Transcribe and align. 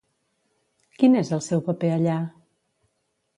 Quin 1.01 1.17
és 1.19 1.29
el 1.37 1.43
seu 1.49 1.61
paper 1.67 1.93
allà? 1.99 2.17